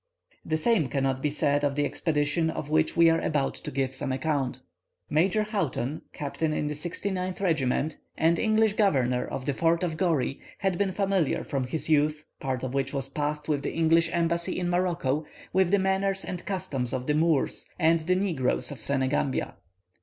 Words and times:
The 0.43 0.57
same 0.57 0.87
cannot 0.89 1.21
be 1.21 1.29
said 1.29 1.63
of 1.63 1.75
the 1.75 1.85
expedition 1.85 2.49
of 2.49 2.71
which 2.71 2.97
we 2.97 3.07
are 3.11 3.19
about 3.21 3.53
to 3.53 3.69
give 3.69 3.93
some 3.93 4.11
account. 4.11 4.59
Major 5.11 5.43
Houghton, 5.43 6.01
captain 6.11 6.53
in 6.53 6.65
the 6.65 6.73
69th 6.73 7.39
regiment, 7.39 7.99
and 8.17 8.39
English 8.39 8.73
Governor 8.73 9.23
of 9.23 9.45
the 9.45 9.53
Fort 9.53 9.83
of 9.83 9.97
Goree, 9.97 10.39
had 10.57 10.79
been 10.79 10.91
familiar 10.91 11.43
from 11.43 11.65
his 11.65 11.87
youth, 11.87 12.25
part 12.39 12.63
of 12.63 12.73
which 12.73 12.95
was 12.95 13.09
passed 13.09 13.47
with 13.47 13.61
the 13.61 13.73
English 13.75 14.09
Embassy 14.11 14.57
in 14.57 14.71
Morocco, 14.71 15.23
with 15.53 15.69
the 15.69 15.77
manners 15.77 16.25
and 16.25 16.47
customs 16.47 16.93
of 16.93 17.05
the 17.05 17.13
Moors 17.13 17.67
and 17.77 17.99
the 17.99 18.15
negroes 18.15 18.71
of 18.71 18.79
Senegambia. 18.79 19.53